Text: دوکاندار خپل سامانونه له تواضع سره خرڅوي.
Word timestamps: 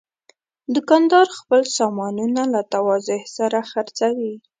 دوکاندار 0.75 1.27
خپل 1.39 1.61
سامانونه 1.77 2.41
له 2.53 2.61
تواضع 2.73 3.19
سره 3.35 3.59
خرڅوي. 3.71 4.33